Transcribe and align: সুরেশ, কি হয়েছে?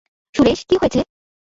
সুরেশ, 0.35 0.59
কি 0.65 0.75
হয়েছে? 0.75 0.99